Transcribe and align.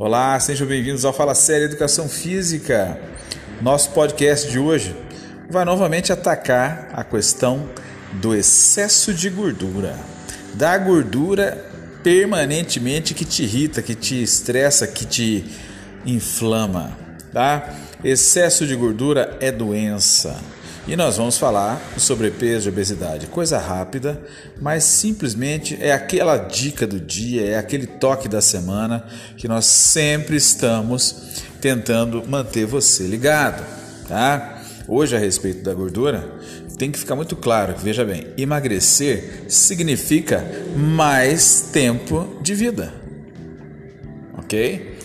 Olá, 0.00 0.38
sejam 0.38 0.64
bem-vindos 0.64 1.04
ao 1.04 1.12
Fala 1.12 1.34
Série 1.34 1.64
Educação 1.64 2.08
Física. 2.08 2.96
Nosso 3.60 3.90
podcast 3.90 4.48
de 4.48 4.56
hoje 4.56 4.94
vai 5.50 5.64
novamente 5.64 6.12
atacar 6.12 6.88
a 6.92 7.02
questão 7.02 7.68
do 8.12 8.32
excesso 8.32 9.12
de 9.12 9.28
gordura, 9.28 9.98
da 10.54 10.78
gordura 10.78 11.68
permanentemente 12.00 13.12
que 13.12 13.24
te 13.24 13.42
irrita, 13.42 13.82
que 13.82 13.96
te 13.96 14.22
estressa, 14.22 14.86
que 14.86 15.04
te 15.04 15.44
inflama, 16.06 16.96
tá? 17.32 17.74
Excesso 18.04 18.68
de 18.68 18.76
gordura 18.76 19.36
é 19.40 19.50
doença. 19.50 20.38
E 20.88 20.96
nós 20.96 21.18
vamos 21.18 21.36
falar 21.36 21.78
sobre 21.98 22.30
peso 22.30 22.66
e 22.66 22.72
obesidade. 22.72 23.26
Coisa 23.26 23.58
rápida, 23.58 24.18
mas 24.58 24.84
simplesmente 24.84 25.76
é 25.78 25.92
aquela 25.92 26.38
dica 26.38 26.86
do 26.86 26.98
dia, 26.98 27.44
é 27.44 27.58
aquele 27.58 27.86
toque 27.86 28.26
da 28.26 28.40
semana 28.40 29.04
que 29.36 29.46
nós 29.46 29.66
sempre 29.66 30.36
estamos 30.36 31.42
tentando 31.60 32.26
manter 32.26 32.64
você 32.64 33.06
ligado, 33.06 33.62
tá? 34.08 34.62
Hoje 34.88 35.14
a 35.14 35.18
respeito 35.18 35.62
da 35.62 35.74
gordura, 35.74 36.26
tem 36.78 36.90
que 36.90 36.98
ficar 36.98 37.14
muito 37.14 37.36
claro, 37.36 37.74
veja 37.76 38.02
bem, 38.02 38.28
emagrecer 38.38 39.44
significa 39.46 40.42
mais 40.74 41.68
tempo 41.70 42.38
de 42.40 42.54
vida. 42.54 42.94
OK? 44.38 44.96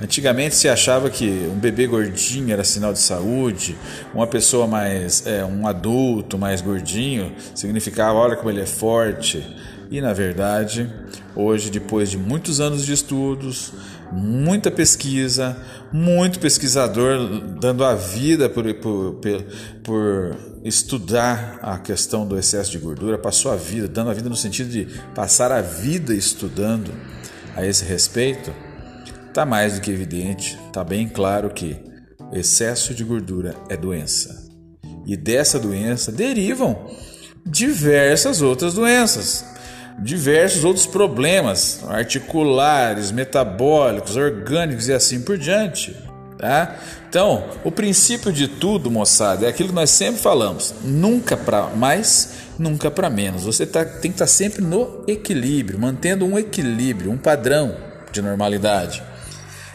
Antigamente 0.00 0.54
se 0.54 0.66
achava 0.66 1.10
que 1.10 1.28
um 1.52 1.58
bebê 1.58 1.86
gordinho 1.86 2.50
era 2.50 2.64
sinal 2.64 2.90
de 2.90 3.00
saúde, 3.00 3.76
uma 4.14 4.26
pessoa 4.26 4.66
mais, 4.66 5.26
é, 5.26 5.44
um 5.44 5.66
adulto 5.66 6.38
mais 6.38 6.62
gordinho 6.62 7.34
significava 7.54 8.18
olha 8.18 8.34
como 8.34 8.48
ele 8.48 8.62
é 8.62 8.66
forte. 8.66 9.46
E 9.90 10.00
na 10.00 10.14
verdade, 10.14 10.90
hoje, 11.36 11.68
depois 11.68 12.10
de 12.10 12.16
muitos 12.16 12.60
anos 12.60 12.86
de 12.86 12.94
estudos, 12.94 13.74
muita 14.10 14.70
pesquisa, 14.70 15.54
muito 15.92 16.38
pesquisador 16.38 17.18
dando 17.60 17.84
a 17.84 17.94
vida 17.94 18.48
por, 18.48 18.72
por, 18.74 19.14
por, 19.14 19.44
por 19.82 20.36
estudar 20.64 21.58
a 21.60 21.76
questão 21.76 22.26
do 22.26 22.38
excesso 22.38 22.70
de 22.70 22.78
gordura, 22.78 23.18
passou 23.18 23.52
a 23.52 23.56
vida, 23.56 23.86
dando 23.86 24.10
a 24.10 24.14
vida 24.14 24.30
no 24.30 24.36
sentido 24.36 24.70
de 24.70 24.86
passar 25.14 25.52
a 25.52 25.60
vida 25.60 26.14
estudando 26.14 26.90
a 27.54 27.66
esse 27.66 27.84
respeito 27.84 28.50
Está 29.30 29.46
mais 29.46 29.74
do 29.74 29.80
que 29.80 29.92
evidente, 29.92 30.58
está 30.66 30.82
bem 30.82 31.06
claro 31.06 31.50
que 31.50 31.76
excesso 32.32 32.92
de 32.92 33.04
gordura 33.04 33.54
é 33.68 33.76
doença. 33.76 34.50
E 35.06 35.16
dessa 35.16 35.56
doença 35.56 36.10
derivam 36.10 36.90
diversas 37.46 38.42
outras 38.42 38.74
doenças, 38.74 39.44
diversos 40.00 40.64
outros 40.64 40.84
problemas 40.84 41.80
articulares, 41.88 43.12
metabólicos, 43.12 44.16
orgânicos 44.16 44.88
e 44.88 44.92
assim 44.92 45.22
por 45.22 45.38
diante. 45.38 45.96
Tá? 46.36 46.74
Então, 47.08 47.44
o 47.62 47.70
princípio 47.70 48.32
de 48.32 48.48
tudo, 48.48 48.90
moçada, 48.90 49.46
é 49.46 49.48
aquilo 49.48 49.68
que 49.68 49.74
nós 49.76 49.90
sempre 49.90 50.20
falamos: 50.20 50.74
nunca 50.82 51.36
para 51.36 51.68
mais, 51.68 52.32
nunca 52.58 52.90
para 52.90 53.08
menos. 53.08 53.44
Você 53.44 53.64
tá, 53.64 53.84
tem 53.84 54.10
que 54.10 54.16
estar 54.16 54.24
tá 54.24 54.26
sempre 54.26 54.60
no 54.60 55.04
equilíbrio, 55.06 55.78
mantendo 55.78 56.26
um 56.26 56.36
equilíbrio, 56.36 57.12
um 57.12 57.16
padrão 57.16 57.76
de 58.10 58.20
normalidade. 58.20 59.08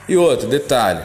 E 0.07 0.17
outro 0.17 0.47
detalhe: 0.47 1.01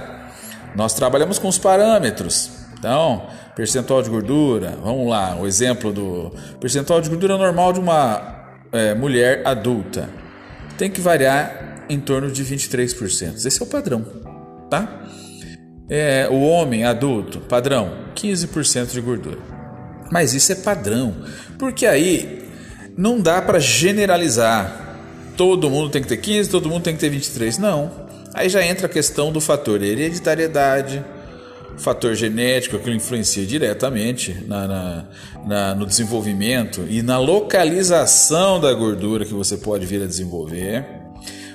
nós 0.74 0.94
trabalhamos 0.94 1.38
com 1.38 1.48
os 1.48 1.58
parâmetros. 1.58 2.50
Então, 2.78 3.26
percentual 3.54 4.02
de 4.02 4.08
gordura, 4.08 4.78
vamos 4.82 5.08
lá, 5.08 5.36
o 5.36 5.46
exemplo 5.46 5.92
do 5.92 6.32
percentual 6.58 7.00
de 7.00 7.10
gordura 7.10 7.36
normal 7.36 7.74
de 7.74 7.80
uma 7.80 8.54
é, 8.72 8.94
mulher 8.94 9.42
adulta 9.44 10.08
tem 10.78 10.90
que 10.90 11.00
variar 11.00 11.84
em 11.90 12.00
torno 12.00 12.30
de 12.30 12.42
23%. 12.42 13.44
Esse 13.44 13.60
é 13.60 13.64
o 13.64 13.68
padrão, 13.68 14.06
tá? 14.70 15.04
É, 15.90 16.26
o 16.30 16.40
homem 16.40 16.84
adulto, 16.84 17.40
padrão, 17.40 17.92
15% 18.14 18.92
de 18.92 19.00
gordura. 19.02 19.38
Mas 20.10 20.32
isso 20.32 20.52
é 20.52 20.54
padrão, 20.54 21.14
porque 21.58 21.84
aí 21.84 22.48
não 22.96 23.20
dá 23.20 23.42
para 23.42 23.58
generalizar. 23.58 24.88
Todo 25.36 25.68
mundo 25.68 25.90
tem 25.90 26.00
que 26.00 26.08
ter 26.08 26.16
15, 26.16 26.48
todo 26.48 26.68
mundo 26.68 26.82
tem 26.82 26.94
que 26.94 27.00
ter 27.00 27.10
23. 27.10 27.58
Não. 27.58 27.99
Aí 28.32 28.48
já 28.48 28.64
entra 28.64 28.86
a 28.86 28.88
questão 28.88 29.32
do 29.32 29.40
fator 29.40 29.82
hereditariedade, 29.82 31.04
fator 31.76 32.14
genético 32.14 32.78
que 32.78 32.90
influencia 32.90 33.44
diretamente 33.44 34.44
na, 34.46 34.68
na, 34.68 35.04
na, 35.46 35.74
no 35.74 35.86
desenvolvimento 35.86 36.84
e 36.88 37.02
na 37.02 37.18
localização 37.18 38.60
da 38.60 38.72
gordura 38.72 39.24
que 39.24 39.34
você 39.34 39.56
pode 39.56 39.86
vir 39.86 40.02
a 40.02 40.06
desenvolver. 40.06 40.84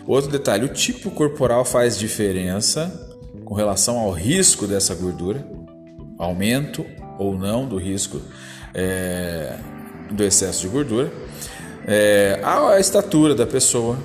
Outro 0.05 0.29
detalhe: 0.29 0.65
o 0.65 0.69
tipo 0.69 1.11
corporal 1.11 1.63
faz 1.63 1.97
diferença 1.97 2.91
com 3.45 3.53
relação 3.53 3.97
ao 3.97 4.11
risco 4.11 4.67
dessa 4.67 4.93
gordura, 4.95 5.45
aumento 6.17 6.85
ou 7.17 7.37
não 7.37 7.67
do 7.67 7.77
risco 7.77 8.19
é, 8.73 9.55
do 10.11 10.23
excesso 10.23 10.61
de 10.61 10.67
gordura, 10.67 11.11
é, 11.87 12.39
a 12.43 12.79
estatura 12.79 13.33
da 13.33 13.45
pessoa, 13.45 13.97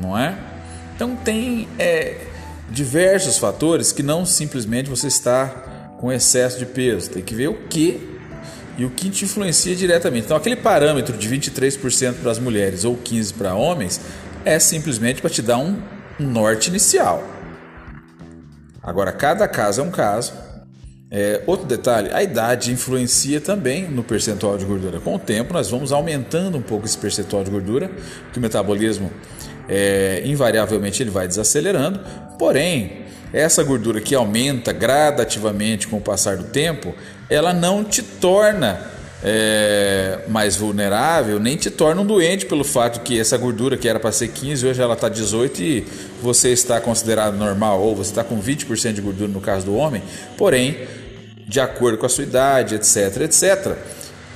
não 0.00 0.18
é? 0.18 0.55
Então 0.96 1.14
tem 1.14 1.68
é, 1.78 2.16
diversos 2.70 3.36
fatores 3.36 3.92
que 3.92 4.02
não 4.02 4.24
simplesmente 4.24 4.88
você 4.88 5.06
está 5.06 5.48
com 6.00 6.10
excesso 6.10 6.58
de 6.58 6.64
peso. 6.64 7.10
Tem 7.10 7.22
que 7.22 7.34
ver 7.34 7.48
o 7.48 7.54
que 7.68 8.16
e 8.78 8.84
o 8.84 8.90
que 8.90 9.10
te 9.10 9.24
influencia 9.24 9.76
diretamente. 9.76 10.24
Então 10.24 10.36
aquele 10.36 10.56
parâmetro 10.56 11.16
de 11.16 11.28
23% 11.28 12.14
para 12.14 12.30
as 12.30 12.38
mulheres 12.38 12.84
ou 12.84 12.96
15% 12.96 13.34
para 13.34 13.54
homens 13.54 14.00
é 14.44 14.58
simplesmente 14.58 15.20
para 15.20 15.30
te 15.30 15.42
dar 15.42 15.58
um, 15.58 15.80
norte 16.18 16.70
inicial. 16.70 17.22
Agora 18.82 19.12
cada 19.12 19.46
caso 19.46 19.82
é 19.82 19.84
um 19.84 19.90
caso. 19.90 20.32
É, 21.10 21.42
outro 21.46 21.66
detalhe, 21.66 22.10
a 22.12 22.22
idade 22.22 22.72
influencia 22.72 23.40
também 23.40 23.88
no 23.88 24.02
percentual 24.02 24.56
de 24.58 24.64
gordura. 24.64 24.98
Com 24.98 25.14
o 25.14 25.18
tempo, 25.18 25.52
nós 25.52 25.70
vamos 25.70 25.92
aumentando 25.92 26.58
um 26.58 26.62
pouco 26.62 26.84
esse 26.84 26.98
percentual 26.98 27.44
de 27.44 27.50
gordura, 27.50 27.90
que 28.32 28.38
o 28.38 28.42
metabolismo 28.42 29.10
é, 29.68 30.22
invariavelmente 30.24 31.02
ele 31.02 31.10
vai 31.10 31.26
desacelerando, 31.26 32.00
porém, 32.38 33.04
essa 33.32 33.62
gordura 33.62 34.00
que 34.00 34.14
aumenta 34.14 34.72
gradativamente 34.72 35.88
com 35.88 35.96
o 35.96 36.00
passar 36.00 36.36
do 36.36 36.44
tempo, 36.44 36.94
ela 37.28 37.52
não 37.52 37.84
te 37.84 38.02
torna 38.02 38.80
é, 39.22 40.20
mais 40.28 40.56
vulnerável, 40.56 41.40
nem 41.40 41.56
te 41.56 41.70
torna 41.70 42.00
um 42.00 42.06
doente 42.06 42.46
pelo 42.46 42.64
fato 42.64 43.00
que 43.00 43.18
essa 43.18 43.36
gordura 43.36 43.76
que 43.76 43.88
era 43.88 43.98
para 43.98 44.12
ser 44.12 44.28
15, 44.28 44.66
hoje 44.66 44.80
ela 44.80 44.94
está 44.94 45.08
18 45.08 45.62
e 45.62 45.86
você 46.22 46.50
está 46.50 46.80
considerado 46.80 47.36
normal, 47.36 47.80
ou 47.80 47.94
você 47.94 48.10
está 48.10 48.22
com 48.22 48.40
20% 48.40 48.92
de 48.92 49.00
gordura 49.00 49.28
no 49.28 49.40
caso 49.40 49.66
do 49.66 49.74
homem, 49.74 50.02
porém, 50.36 50.86
de 51.46 51.60
acordo 51.60 51.98
com 51.98 52.06
a 52.06 52.08
sua 52.08 52.24
idade, 52.24 52.74
etc, 52.74 53.22
etc, 53.22 53.76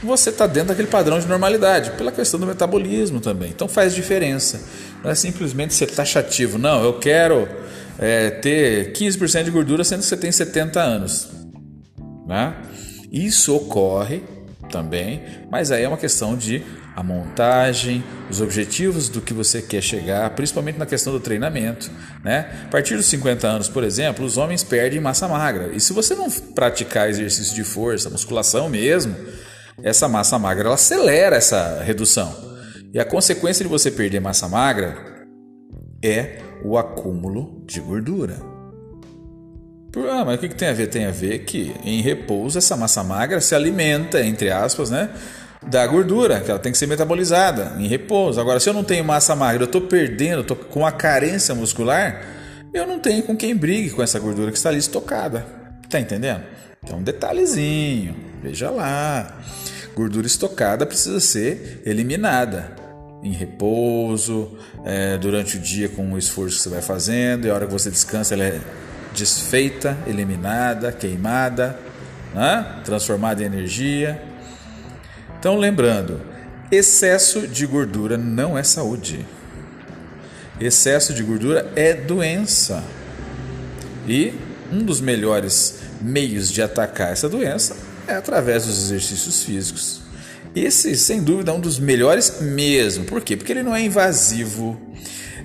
você 0.03 0.31
está 0.31 0.47
dentro 0.47 0.69
daquele 0.69 0.89
padrão 0.89 1.19
de 1.19 1.27
normalidade, 1.27 1.91
pela 1.93 2.11
questão 2.11 2.41
do 2.41 2.47
metabolismo 2.47 3.21
também. 3.21 3.51
Então 3.51 3.69
faz 3.69 3.95
diferença. 3.95 4.61
Não 5.03 5.11
é 5.11 5.15
simplesmente 5.15 5.75
ser 5.75 5.87
taxativo. 5.87 6.59
Não, 6.59 6.83
eu 6.83 6.99
quero 6.99 7.49
é, 7.99 8.31
ter 8.31 8.93
15% 8.93 9.45
de 9.45 9.51
gordura 9.51 9.85
sendo 9.85 10.01
que 10.01 10.07
você 10.07 10.17
tem 10.17 10.33
70 10.33 10.81
anos. 10.81 11.29
Né? 12.27 12.55
Isso 13.13 13.55
ocorre 13.55 14.23
também, 14.71 15.23
mas 15.51 15.71
aí 15.71 15.83
é 15.83 15.89
uma 15.89 15.97
questão 15.97 16.37
de 16.37 16.63
a 16.95 17.03
montagem, 17.03 18.05
os 18.29 18.41
objetivos 18.41 19.09
do 19.09 19.21
que 19.21 19.33
você 19.33 19.63
quer 19.63 19.83
chegar, 19.83 20.29
principalmente 20.31 20.79
na 20.79 20.87
questão 20.87 21.13
do 21.13 21.21
treinamento. 21.21 21.91
Né? 22.23 22.65
A 22.67 22.69
partir 22.69 22.97
dos 22.97 23.07
50 23.07 23.47
anos, 23.47 23.69
por 23.69 23.85
exemplo, 23.85 24.25
os 24.25 24.37
homens 24.37 24.63
perdem 24.63 25.01
massa 25.01 25.27
magra. 25.27 25.71
E 25.73 25.81
se 25.81 25.93
você 25.93 26.15
não 26.15 26.31
praticar 26.31 27.09
exercício 27.09 27.55
de 27.55 27.65
força, 27.65 28.11
musculação 28.11 28.69
mesmo, 28.69 29.15
essa 29.83 30.09
massa 30.09 30.39
magra 30.39 30.67
ela 30.67 30.75
acelera 30.75 31.37
essa 31.37 31.83
redução. 31.83 32.35
E 32.93 32.99
a 32.99 33.05
consequência 33.05 33.65
de 33.65 33.71
você 33.71 33.91
perder 33.91 34.21
massa 34.21 34.49
magra 34.49 34.97
é 36.03 36.39
o 36.65 36.77
acúmulo 36.77 37.63
de 37.67 37.81
gordura. 37.81 38.37
Ah, 40.09 40.25
mas 40.25 40.37
o 40.37 40.39
que, 40.39 40.55
tem 40.55 40.69
a 40.69 40.73
ver? 40.73 40.87
Tem 40.87 41.05
a 41.05 41.11
ver 41.11 41.41
que 41.41 41.75
em 41.85 42.01
repouso 42.01 42.59
essa 42.59 42.77
massa 42.77 43.03
magra 43.03 43.41
se 43.41 43.55
alimenta, 43.55 44.25
entre 44.25 44.51
aspas, 44.51 44.91
né? 44.91 45.11
Da 45.67 45.87
gordura, 45.87 46.41
que 46.41 46.51
ela 46.51 46.61
tem 46.61 46.73
que 46.73 46.79
ser 46.79 46.87
metabolizada 46.87 47.75
em 47.79 47.87
repouso. 47.87 48.41
Agora, 48.41 48.61
se 48.61 48.69
eu 48.69 48.73
não 48.73 48.85
tenho 48.85 49.05
massa 49.05 49.35
magra, 49.35 49.63
eu 49.63 49.67
estou 49.67 49.83
perdendo, 49.83 50.43
estou 50.43 50.57
com 50.57 50.87
a 50.87 50.93
carência 50.93 51.55
muscular, 51.55 52.23
eu 52.73 52.87
não 52.87 52.99
tenho 52.99 53.23
com 53.25 53.37
quem 53.37 53.55
brigue 53.55 53.91
com 53.91 54.03
essa 54.03 54.19
gordura 54.19 54.51
que 54.51 54.57
está 54.57 54.69
ali 54.69 54.79
estocada. 54.79 55.45
Tá 55.89 55.99
entendendo? 55.99 56.43
Então, 56.83 56.99
um 56.99 57.03
detalhezinho, 57.03 58.15
veja 58.43 58.71
lá. 58.71 59.39
Gordura 59.95 60.27
estocada 60.27 60.87
precisa 60.87 61.21
ser 61.21 61.83
eliminada 61.85 62.81
em 63.23 63.33
repouso, 63.33 64.57
é, 64.85 65.19
durante 65.19 65.57
o 65.57 65.61
dia 65.61 65.89
com 65.89 66.13
o 66.13 66.19
esforço 66.19 66.57
que 66.57 66.63
você 66.63 66.69
vai 66.71 66.83
fazendo, 66.83 67.47
e 67.47 67.51
a 67.51 67.55
hora 67.55 67.67
que 67.67 67.73
você 67.73 67.91
descansa 67.91 68.35
ela 68.35 68.45
é 68.45 68.61
desfeita, 69.15 69.97
eliminada, 70.07 70.93
queimada, 70.93 71.79
né? 72.35 72.81
transformada 72.85 73.43
em 73.43 73.47
energia. 73.47 74.23
Então, 75.39 75.57
lembrando, 75.57 76.21
excesso 76.71 77.47
de 77.47 77.67
gordura 77.67 78.17
não 78.17 78.57
é 78.57 78.63
saúde. 78.63 79.27
Excesso 80.61 81.13
de 81.13 81.23
gordura 81.23 81.71
é 81.75 81.93
doença. 81.93 82.83
E 84.07 84.33
um 84.73 84.85
dos 84.85 85.01
melhores 85.01 85.81
meios 86.01 86.51
de 86.51 86.63
atacar 86.63 87.13
essa 87.13 87.29
doença 87.29 87.77
é 88.11 88.17
através 88.17 88.67
dos 88.67 88.79
exercícios 88.79 89.43
físicos. 89.43 90.01
Esse, 90.55 90.97
sem 90.97 91.23
dúvida, 91.23 91.53
é 91.53 91.55
um 91.55 91.61
dos 91.61 91.79
melhores 91.79 92.41
mesmo. 92.41 93.05
Por 93.05 93.21
quê? 93.21 93.37
Porque 93.37 93.53
ele 93.53 93.63
não 93.63 93.75
é 93.75 93.83
invasivo. 93.83 94.81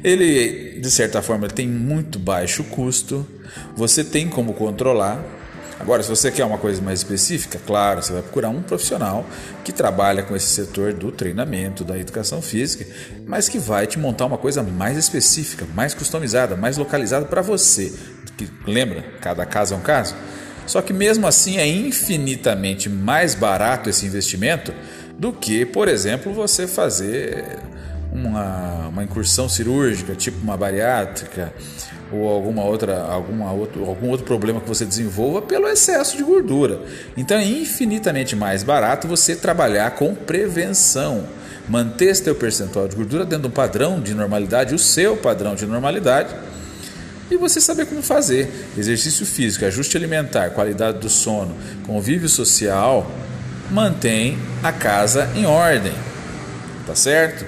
Ele, 0.04 0.80
de 0.80 0.92
certa 0.92 1.22
forma, 1.22 1.48
tem 1.48 1.68
muito 1.68 2.18
baixo 2.18 2.64
custo. 2.64 3.26
Você 3.76 4.04
tem 4.04 4.28
como 4.28 4.54
controlar. 4.54 5.24
Agora, 5.80 6.02
se 6.02 6.10
você 6.10 6.32
quer 6.32 6.46
uma 6.46 6.58
coisa 6.58 6.82
mais 6.82 7.00
específica, 7.00 7.60
claro, 7.66 8.02
você 8.02 8.14
vai 8.14 8.22
procurar 8.22 8.50
um 8.50 8.62
profissional 8.62 9.26
que 9.64 9.74
trabalha 9.74 10.24
com 10.24 10.36
esse 10.36 10.48
setor 10.48 10.94
do 10.94 11.12
treinamento, 11.12 11.84
da 11.84 12.00
educação 12.00 12.42
física, 12.42 12.86
mas 13.28 13.50
que 13.50 13.60
vai 13.60 13.86
te 13.86 14.00
montar 14.00 14.26
uma 14.26 14.38
coisa 14.38 14.64
mais 14.64 14.98
específica, 14.98 15.68
mais 15.76 15.94
customizada, 15.94 16.56
mais 16.56 16.78
localizada 16.78 17.26
para 17.26 17.42
você. 17.42 17.94
Que, 18.38 18.48
lembra? 18.66 19.04
Cada 19.22 19.46
caso 19.46 19.74
é 19.74 19.78
um 19.78 19.82
caso. 19.82 20.16
Só 20.68 20.82
que 20.82 20.94
mesmo 20.94 21.28
assim 21.28 21.58
é 21.58 21.68
infinitamente 21.68 22.90
mais 22.90 23.36
barato 23.36 23.90
esse 23.90 24.06
investimento 24.06 24.74
do 25.18 25.32
que, 25.32 25.66
por 25.66 25.88
exemplo, 25.88 26.34
você 26.34 26.68
fazer 26.68 27.60
uma, 28.12 28.88
uma 28.88 29.04
incursão 29.04 29.48
cirúrgica, 29.50 30.16
tipo 30.16 30.42
uma 30.42 30.58
bariátrica 30.58 31.54
ou 32.12 32.28
alguma 32.28 32.64
outra, 32.64 33.02
alguma 33.02 33.52
outro, 33.52 33.86
algum 33.86 34.10
outro 34.10 34.26
problema 34.26 34.62
que 34.62 34.68
você 34.68 34.86
desenvolva 34.86 35.42
pelo 35.42 35.68
excesso 35.68 36.16
de 36.16 36.24
gordura. 36.24 36.82
Então 37.18 37.38
é 37.38 37.46
infinitamente 37.46 38.36
mais 38.36 38.64
barato 38.64 39.08
você 39.08 39.36
trabalhar 39.36 39.92
com 39.92 40.14
prevenção. 40.14 41.24
Manter 41.68 42.16
teu 42.22 42.36
percentual 42.36 42.88
de 42.88 42.96
gordura 42.96 43.26
dentro 43.26 43.44
de 43.44 43.48
um 43.48 43.52
padrão 43.52 44.00
de 44.00 44.14
normalidade, 44.14 44.76
o 44.76 44.80
seu 44.80 45.18
padrão 45.18 45.56
de 45.56 45.66
normalidade, 45.66 46.36
e 47.30 47.38
você 47.38 47.60
saber 47.60 47.86
como 47.86 48.02
fazer. 48.02 48.50
Exercício 48.78 49.26
físico, 49.26 49.66
ajuste 49.66 49.98
alimentar, 49.98 50.52
qualidade 50.52 51.00
do 51.00 51.10
sono, 51.10 51.56
convívio 51.86 52.30
social, 52.30 53.10
mantém 53.72 54.38
a 54.62 54.72
casa 54.72 55.30
em 55.36 55.46
ordem. 55.46 55.94
Tá 56.86 56.96
certo? 56.96 57.46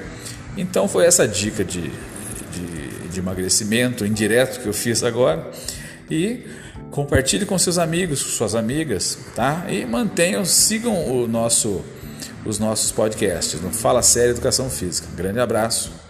Então 0.58 0.88
foi 0.88 1.06
essa 1.06 1.28
dica 1.28 1.64
de, 1.64 1.82
de, 1.82 3.08
de 3.12 3.20
emagrecimento 3.20 4.06
indireto 4.06 4.62
que 4.62 4.68
eu 4.68 4.74
fiz 4.74 5.04
agora. 5.04 5.52
E 6.10 6.46
compartilhe 6.90 7.46
com 7.46 7.58
seus 7.58 7.78
amigos, 7.78 8.24
com 8.24 8.30
suas 8.30 8.56
amigas, 8.56 9.18
tá? 9.36 9.66
E 9.70 9.86
mantenham, 9.86 10.44
sigam 10.46 10.94
o 11.12 11.28
nosso, 11.28 11.84
os 12.46 12.58
nossos 12.58 12.92
podcasts 12.92 13.62
no 13.62 13.72
Fala 13.72 14.02
Sério 14.02 14.32
Educação 14.32 14.70
Física. 14.70 15.08
Grande 15.16 15.40
abraço. 15.40 16.07